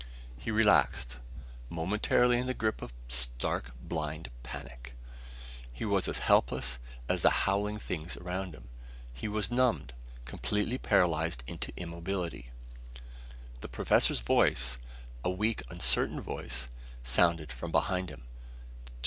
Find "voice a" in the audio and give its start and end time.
14.21-15.29